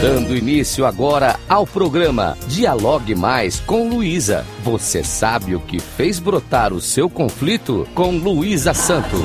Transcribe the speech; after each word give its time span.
Dando 0.00 0.36
início 0.36 0.84
agora 0.84 1.40
ao 1.48 1.66
programa 1.66 2.36
Dialogue 2.48 3.14
Mais 3.14 3.58
com 3.60 3.88
Luísa. 3.88 4.44
Você 4.62 5.02
sabe 5.02 5.54
o 5.54 5.60
que 5.60 5.80
fez 5.80 6.18
brotar 6.18 6.74
o 6.74 6.82
seu 6.82 7.08
conflito 7.08 7.88
com 7.94 8.10
Luísa 8.10 8.74
Santo. 8.74 9.16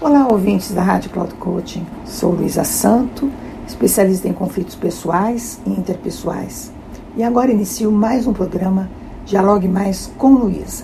Olá, 0.00 0.26
ouvintes 0.28 0.72
da 0.72 0.82
Rádio 0.82 1.10
Cloud 1.10 1.32
Coaching. 1.34 1.86
Sou 2.04 2.32
Luísa 2.32 2.64
Santo, 2.64 3.30
especialista 3.64 4.26
em 4.26 4.32
conflitos 4.32 4.74
pessoais 4.74 5.60
e 5.64 5.70
interpessoais. 5.70 6.72
E 7.16 7.22
agora 7.22 7.52
inicio 7.52 7.92
mais 7.92 8.26
um 8.26 8.32
programa 8.32 8.90
Dialogue 9.24 9.68
Mais 9.68 10.12
com 10.18 10.32
Luísa. 10.34 10.82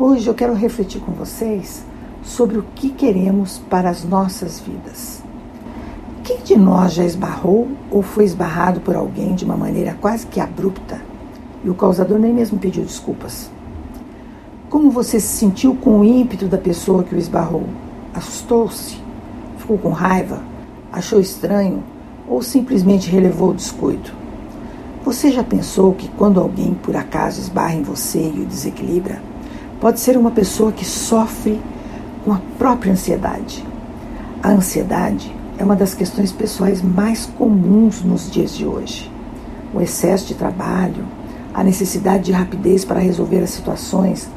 Hoje 0.00 0.26
eu 0.26 0.34
quero 0.34 0.52
refletir 0.52 1.00
com 1.00 1.12
vocês 1.12 1.84
sobre 2.24 2.58
o 2.58 2.64
que 2.74 2.88
queremos 2.88 3.60
para 3.70 3.90
as 3.90 4.02
nossas 4.02 4.58
vidas. 4.58 5.22
Quem 6.24 6.38
de 6.38 6.56
nós 6.56 6.94
já 6.94 7.04
esbarrou 7.04 7.68
ou 7.90 8.02
foi 8.02 8.24
esbarrado 8.24 8.80
por 8.80 8.96
alguém 8.96 9.34
de 9.34 9.44
uma 9.44 9.56
maneira 9.56 9.96
quase 10.00 10.26
que 10.26 10.40
abrupta 10.40 11.00
e 11.62 11.68
o 11.68 11.74
causador 11.74 12.18
nem 12.18 12.32
mesmo 12.32 12.58
pediu 12.58 12.82
desculpas? 12.82 13.50
Como 14.70 14.90
você 14.90 15.20
se 15.20 15.36
sentiu 15.36 15.74
com 15.74 16.00
o 16.00 16.04
ímpeto 16.04 16.46
da 16.46 16.56
pessoa 16.56 17.04
que 17.04 17.14
o 17.14 17.18
esbarrou? 17.18 17.64
Assustou-se? 18.14 18.96
Ficou 19.58 19.76
com 19.76 19.90
raiva? 19.90 20.42
Achou 20.90 21.20
estranho? 21.20 21.84
Ou 22.26 22.42
simplesmente 22.42 23.10
relevou 23.10 23.50
o 23.50 23.54
descuido? 23.54 24.10
Você 25.04 25.30
já 25.30 25.44
pensou 25.44 25.92
que 25.92 26.08
quando 26.08 26.40
alguém 26.40 26.72
por 26.72 26.96
acaso 26.96 27.38
esbarra 27.38 27.74
em 27.74 27.82
você 27.82 28.32
e 28.34 28.40
o 28.40 28.46
desequilibra, 28.46 29.20
pode 29.78 30.00
ser 30.00 30.16
uma 30.16 30.30
pessoa 30.30 30.72
que 30.72 30.84
sofre 30.84 31.60
com 32.24 32.32
a 32.32 32.40
própria 32.58 32.92
ansiedade. 32.92 33.64
A 34.42 34.50
ansiedade 34.50 35.34
é 35.58 35.64
uma 35.64 35.76
das 35.76 35.94
questões 35.94 36.32
pessoais 36.32 36.82
mais 36.82 37.26
comuns 37.26 38.02
nos 38.02 38.30
dias 38.30 38.56
de 38.56 38.66
hoje. 38.66 39.10
O 39.72 39.80
excesso 39.80 40.26
de 40.26 40.34
trabalho, 40.34 41.04
a 41.52 41.62
necessidade 41.62 42.24
de 42.24 42.32
rapidez 42.32 42.84
para 42.84 42.98
resolver 42.98 43.40
as 43.40 43.50
situações 43.50 44.28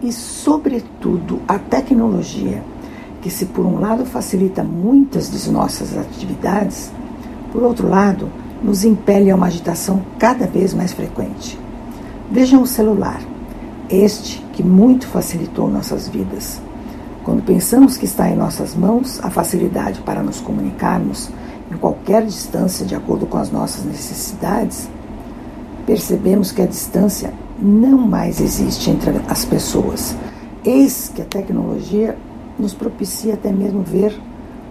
e, 0.00 0.12
sobretudo, 0.12 1.40
a 1.48 1.58
tecnologia, 1.58 2.62
que, 3.20 3.30
se 3.30 3.46
por 3.46 3.66
um 3.66 3.80
lado 3.80 4.04
facilita 4.04 4.62
muitas 4.62 5.30
de 5.30 5.50
nossas 5.50 5.96
atividades, 5.96 6.92
por 7.52 7.62
outro 7.62 7.88
lado, 7.88 8.30
nos 8.62 8.84
impele 8.84 9.30
a 9.30 9.34
uma 9.34 9.46
agitação 9.46 10.02
cada 10.18 10.46
vez 10.46 10.72
mais 10.72 10.92
frequente. 10.92 11.58
Vejam 12.30 12.62
o 12.62 12.66
celular, 12.66 13.20
este 13.88 14.44
que 14.52 14.62
muito 14.62 15.06
facilitou 15.06 15.68
nossas 15.70 16.08
vidas 16.08 16.60
quando 17.24 17.42
pensamos 17.42 17.96
que 17.96 18.04
está 18.04 18.28
em 18.28 18.36
nossas 18.36 18.74
mãos 18.74 19.18
a 19.24 19.30
facilidade 19.30 20.00
para 20.02 20.22
nos 20.22 20.40
comunicarmos 20.40 21.30
em 21.72 21.76
qualquer 21.78 22.24
distância 22.26 22.84
de 22.84 22.94
acordo 22.94 23.26
com 23.26 23.38
as 23.38 23.50
nossas 23.50 23.82
necessidades, 23.86 24.88
percebemos 25.86 26.52
que 26.52 26.60
a 26.60 26.66
distância 26.66 27.32
não 27.58 27.96
mais 27.96 28.40
existe 28.40 28.90
entre 28.90 29.22
as 29.26 29.42
pessoas. 29.46 30.14
Eis 30.62 31.10
que 31.14 31.22
a 31.22 31.24
tecnologia 31.24 32.14
nos 32.58 32.74
propicia 32.74 33.34
até 33.34 33.50
mesmo 33.50 33.82
ver 33.82 34.14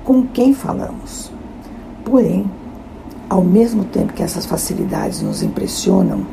com 0.03 0.27
quem 0.27 0.53
falamos. 0.53 1.31
Porém, 2.05 2.45
ao 3.27 3.43
mesmo 3.43 3.83
tempo 3.85 4.13
que 4.13 4.21
essas 4.21 4.45
facilidades 4.45 5.23
nos 5.23 5.41
impressionam 5.41 6.23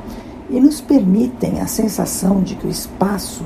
e 0.51 0.61
nos 0.61 0.83
permitem 0.83 1.61
a 1.61 1.67
sensação 1.67 2.43
de 2.43 2.57
que 2.57 2.67
o 2.67 2.71
espaço 2.71 3.45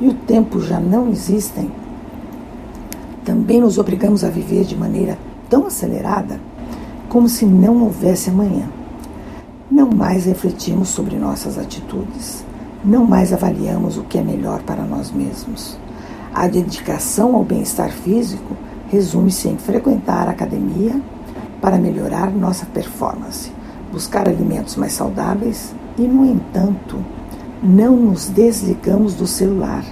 e 0.00 0.06
o 0.06 0.14
tempo 0.14 0.60
já 0.60 0.78
não 0.78 1.08
existem, 1.08 1.70
também 3.24 3.60
nos 3.60 3.78
obrigamos 3.78 4.22
a 4.22 4.28
viver 4.28 4.64
de 4.64 4.76
maneira 4.76 5.18
tão 5.48 5.66
acelerada 5.66 6.38
como 7.08 7.28
se 7.28 7.46
não 7.46 7.82
houvesse 7.82 8.28
amanhã. 8.28 8.68
Não 9.70 9.88
mais 9.90 10.26
refletimos 10.26 10.88
sobre 10.88 11.16
nossas 11.16 11.58
atitudes, 11.58 12.44
não 12.84 13.06
mais 13.06 13.32
avaliamos 13.32 13.96
o 13.96 14.02
que 14.02 14.18
é 14.18 14.22
melhor 14.22 14.62
para 14.62 14.82
nós 14.82 15.10
mesmos. 15.10 15.78
A 16.34 16.46
dedicação 16.46 17.34
ao 17.34 17.44
bem-estar 17.44 17.90
físico 17.90 18.56
resume-se 18.90 19.48
em 19.48 19.56
frequentar 19.56 20.28
a 20.28 20.32
academia 20.32 21.00
para 21.60 21.78
melhorar 21.78 22.30
nossa 22.30 22.66
performance, 22.66 23.50
buscar 23.90 24.28
alimentos 24.28 24.76
mais 24.76 24.92
saudáveis 24.92 25.74
e, 25.96 26.02
no 26.02 26.26
entanto, 26.26 26.98
não 27.62 27.96
nos 27.96 28.28
desligamos 28.28 29.14
do 29.14 29.26
celular 29.26 29.84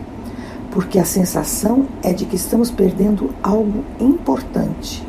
porque 0.72 0.98
a 0.98 1.04
sensação 1.04 1.86
é 2.02 2.14
de 2.14 2.24
que 2.24 2.34
estamos 2.34 2.70
perdendo 2.70 3.30
algo 3.42 3.84
importante. 4.00 5.06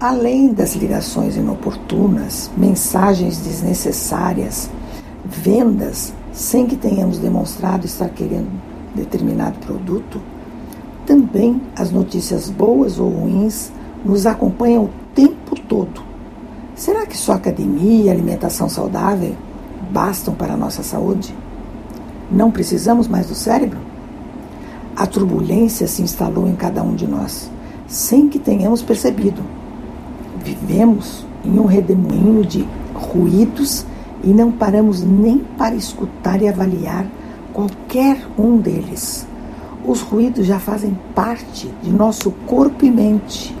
Além 0.00 0.54
das 0.54 0.74
ligações 0.74 1.36
inoportunas, 1.36 2.50
mensagens 2.56 3.38
desnecessárias, 3.38 4.70
vendas 5.24 6.14
sem 6.32 6.66
que 6.66 6.76
tenhamos 6.76 7.18
demonstrado 7.18 7.84
estar 7.84 8.08
querendo 8.08 8.48
determinado 8.94 9.58
produto, 9.58 10.20
também 11.04 11.60
as 11.76 11.90
notícias 11.90 12.48
boas 12.48 12.98
ou 12.98 13.10
ruins 13.10 13.70
nos 14.04 14.24
acompanham 14.24 14.84
o 14.84 14.90
tempo 15.14 15.60
todo. 15.68 16.00
Será 16.74 17.04
que 17.04 17.16
só 17.16 17.32
academia 17.32 18.04
e 18.04 18.10
alimentação 18.10 18.68
saudável 18.68 19.34
bastam 19.90 20.32
para 20.32 20.54
a 20.54 20.56
nossa 20.56 20.82
saúde? 20.82 21.34
Não 22.30 22.50
precisamos 22.50 23.08
mais 23.08 23.26
do 23.26 23.34
cérebro? 23.34 23.87
A 24.98 25.06
turbulência 25.06 25.86
se 25.86 26.02
instalou 26.02 26.48
em 26.48 26.56
cada 26.56 26.82
um 26.82 26.96
de 26.96 27.06
nós, 27.06 27.48
sem 27.86 28.28
que 28.28 28.36
tenhamos 28.36 28.82
percebido. 28.82 29.40
Vivemos 30.42 31.24
em 31.44 31.56
um 31.56 31.66
redemoinho 31.66 32.44
de 32.44 32.66
ruídos 32.92 33.86
e 34.24 34.30
não 34.30 34.50
paramos 34.50 35.04
nem 35.04 35.38
para 35.56 35.76
escutar 35.76 36.42
e 36.42 36.48
avaliar 36.48 37.06
qualquer 37.52 38.26
um 38.36 38.58
deles. 38.58 39.24
Os 39.86 40.00
ruídos 40.00 40.44
já 40.44 40.58
fazem 40.58 40.98
parte 41.14 41.72
de 41.80 41.92
nosso 41.92 42.32
corpo 42.48 42.84
e 42.84 42.90
mente. 42.90 43.56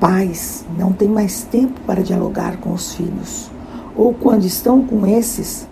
Pais 0.00 0.64
não 0.76 0.90
têm 0.90 1.08
mais 1.08 1.42
tempo 1.42 1.80
para 1.86 2.02
dialogar 2.02 2.56
com 2.56 2.72
os 2.72 2.94
filhos, 2.94 3.48
ou 3.94 4.12
quando 4.12 4.44
estão 4.44 4.82
com 4.82 5.06
esses, 5.06 5.68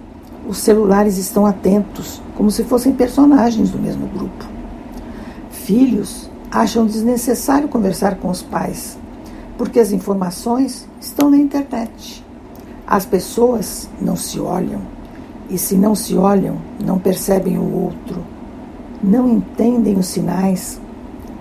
os 0.49 0.59
celulares 0.59 1.17
estão 1.17 1.47
atentos, 1.47 2.21
como 2.37 2.51
se 2.51 2.65
fossem 2.65 2.93
personagens 2.93 3.71
do 3.71 3.79
mesmo 3.79 4.07
grupo. 4.09 4.45
Filhos 5.51 6.31
acham 6.51 6.87
desnecessário 6.87 7.69
conversar 7.69 8.17
com 8.17 8.29
os 8.29 8.43
pais, 8.43 8.99
porque 9.57 9.81
as 9.81 9.93
informações 9.93 10.87
estão 11.01 11.31
na 11.31 11.37
internet. 11.37 12.25
As 12.87 13.07
pessoas 13.07 13.89
não 14.01 14.17
se 14.17 14.39
olham, 14.39 14.81
e 15.49 15.57
se 15.57 15.77
não 15.77 15.95
se 15.95 16.17
olham, 16.17 16.57
não 16.85 16.99
percebem 16.99 17.59
o 17.59 17.85
outro, 17.85 18.23
não 19.03 19.29
entendem 19.29 19.99
os 19.99 20.07
sinais 20.07 20.81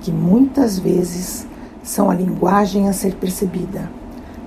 que 0.02 0.12
muitas 0.12 0.80
vezes 0.80 1.47
são 1.81 2.09
a 2.09 2.16
linguagem 2.16 2.88
a 2.88 2.94
ser 2.94 3.16
percebida, 3.16 3.90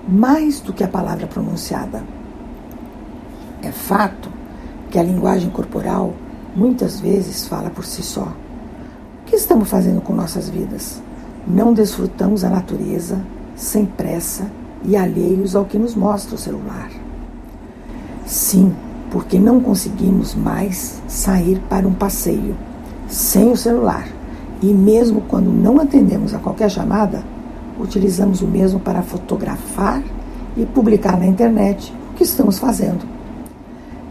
mais 0.08 0.60
do 0.60 0.72
que 0.72 0.84
a 0.84 0.88
palavra 0.88 1.26
pronunciada. 1.26 2.02
É 3.62 3.70
fato 3.70 4.30
que 4.96 5.00
a 5.00 5.02
linguagem 5.02 5.50
corporal 5.50 6.14
muitas 6.56 6.98
vezes 6.98 7.46
fala 7.46 7.68
por 7.68 7.84
si 7.84 8.02
só. 8.02 8.22
O 8.22 9.26
que 9.26 9.36
estamos 9.36 9.68
fazendo 9.68 10.00
com 10.00 10.14
nossas 10.14 10.48
vidas? 10.48 11.02
Não 11.46 11.74
desfrutamos 11.74 12.42
a 12.44 12.48
natureza 12.48 13.20
sem 13.54 13.84
pressa 13.84 14.50
e 14.82 14.96
alheios 14.96 15.54
ao 15.54 15.66
que 15.66 15.78
nos 15.78 15.94
mostra 15.94 16.34
o 16.34 16.38
celular. 16.38 16.88
Sim, 18.24 18.74
porque 19.10 19.38
não 19.38 19.60
conseguimos 19.60 20.34
mais 20.34 20.98
sair 21.06 21.60
para 21.68 21.86
um 21.86 21.92
passeio 21.92 22.56
sem 23.06 23.52
o 23.52 23.56
celular. 23.56 24.08
E 24.62 24.72
mesmo 24.72 25.20
quando 25.28 25.52
não 25.52 25.78
atendemos 25.78 26.32
a 26.32 26.38
qualquer 26.38 26.70
chamada, 26.70 27.22
utilizamos 27.78 28.40
o 28.40 28.46
mesmo 28.46 28.80
para 28.80 29.02
fotografar 29.02 30.02
e 30.56 30.64
publicar 30.64 31.18
na 31.18 31.26
internet 31.26 31.92
o 32.12 32.14
que 32.14 32.22
estamos 32.22 32.58
fazendo. 32.58 33.16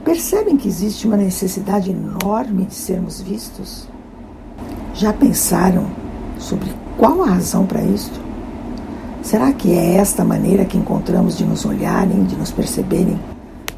Percebem 0.05 0.55
que 0.55 0.67
existe 0.67 1.07
uma 1.07 1.17
necessidade 1.17 1.89
enorme 1.89 2.65
de 2.65 2.75
sermos 2.75 3.19
vistos? 3.19 3.87
Já 4.93 5.11
pensaram 5.11 5.87
sobre 6.37 6.71
qual 6.95 7.23
a 7.23 7.25
razão 7.25 7.65
para 7.65 7.81
isto? 7.81 8.21
Será 9.23 9.51
que 9.51 9.73
é 9.73 9.95
esta 9.95 10.23
maneira 10.23 10.63
que 10.63 10.77
encontramos 10.77 11.35
de 11.35 11.43
nos 11.43 11.65
olharem, 11.65 12.23
de 12.23 12.35
nos 12.35 12.51
perceberem, 12.51 13.19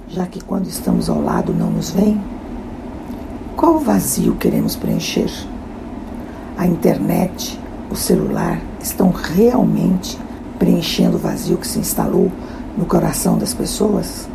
já 0.10 0.26
que 0.26 0.44
quando 0.44 0.68
estamos 0.68 1.10
ao 1.10 1.22
lado 1.22 1.54
não 1.54 1.72
nos 1.72 1.92
veem? 1.92 2.22
Qual 3.56 3.80
vazio 3.80 4.36
queremos 4.36 4.76
preencher? 4.76 5.32
A 6.58 6.68
internet, 6.68 7.58
o 7.90 7.96
celular 7.96 8.60
estão 8.82 9.12
realmente 9.12 10.20
preenchendo 10.60 11.16
o 11.16 11.20
vazio 11.20 11.58
que 11.58 11.66
se 11.66 11.80
instalou 11.80 12.30
no 12.78 12.86
coração 12.86 13.38
das 13.38 13.54
pessoas? 13.54 14.28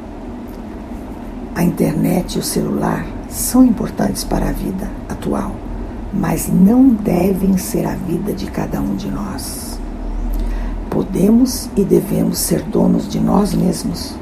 A 1.54 1.62
internet 1.62 2.36
e 2.36 2.38
o 2.38 2.42
celular 2.42 3.06
são 3.28 3.64
importantes 3.64 4.24
para 4.24 4.48
a 4.48 4.52
vida 4.52 4.90
atual 5.08 5.54
mas 6.12 6.48
não 6.48 6.88
devem 6.88 7.56
ser 7.56 7.86
a 7.86 7.94
vida 7.94 8.32
de 8.32 8.46
cada 8.50 8.80
um 8.80 8.94
de 8.94 9.10
nós. 9.10 9.78
Podemos 10.90 11.70
e 11.74 11.84
devemos 11.84 12.38
ser 12.38 12.62
donos 12.62 13.08
de 13.08 13.18
nós 13.18 13.54
mesmos, 13.54 14.14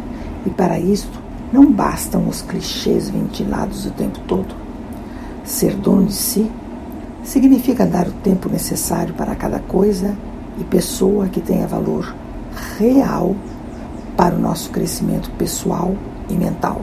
e 0.47 0.50
para 0.50 0.79
isto 0.79 1.21
não 1.53 1.73
bastam 1.73 2.29
os 2.29 2.43
clichês 2.43 3.11
ventilados 3.11 3.87
o 3.87 3.91
tempo 3.91 4.21
todo. 4.21 4.55
Ser 5.44 5.75
dono 5.75 6.06
de 6.06 6.15
si 6.15 6.50
significa 7.25 7.85
dar 7.85 8.06
o 8.06 8.12
tempo 8.12 8.49
necessário 8.49 9.12
para 9.15 9.35
cada 9.35 9.59
coisa 9.59 10.17
e 10.59 10.65
pessoa 10.65 11.26
que 11.26 11.41
tenha 11.41 11.67
valor 11.67 12.15
real 12.79 13.35
para 14.17 14.37
o 14.37 14.38
nosso 14.38 14.71
crescimento 14.71 15.29
pessoal 15.33 15.97
e 16.29 16.35
mental. 16.35 16.81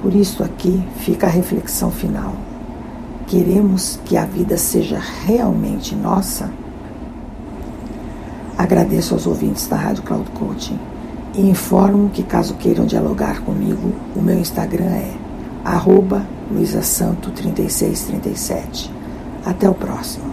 Por 0.00 0.14
isso, 0.14 0.42
aqui 0.42 0.82
fica 0.98 1.26
a 1.26 1.30
reflexão 1.30 1.90
final. 1.90 2.34
Queremos 3.26 4.00
que 4.04 4.16
a 4.16 4.24
vida 4.24 4.56
seja 4.56 4.98
realmente 5.26 5.94
nossa? 5.94 6.50
Agradeço 8.56 9.12
aos 9.14 9.26
ouvintes 9.26 9.66
da 9.66 9.76
Rádio 9.76 10.02
Cloud 10.02 10.30
Coaching 10.30 10.78
e 11.34 11.42
informo 11.42 12.08
que, 12.10 12.22
caso 12.22 12.54
queiram 12.54 12.86
dialogar 12.86 13.42
comigo, 13.42 13.92
o 14.16 14.22
meu 14.22 14.38
Instagram 14.38 14.86
é 14.86 15.12
luisasanto3637. 16.52 18.90
Até 19.44 19.68
o 19.68 19.74
próximo. 19.74 20.24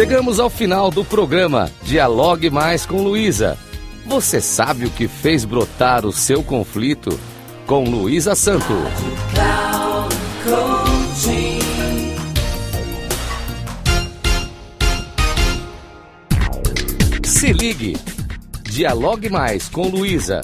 Chegamos 0.00 0.40
ao 0.40 0.48
final 0.48 0.90
do 0.90 1.04
programa 1.04 1.70
Dialogue 1.82 2.48
Mais 2.48 2.86
com 2.86 3.02
Luísa. 3.02 3.58
Você 4.06 4.40
sabe 4.40 4.86
o 4.86 4.90
que 4.90 5.06
fez 5.06 5.44
brotar 5.44 6.06
o 6.06 6.10
seu 6.10 6.42
conflito? 6.42 7.20
Com 7.66 7.84
Luísa 7.84 8.34
Santo. 8.34 8.72
Se 17.22 17.52
ligue. 17.52 17.94
Dialogue 18.62 19.28
Mais 19.28 19.68
com 19.68 19.86
Luísa. 19.86 20.40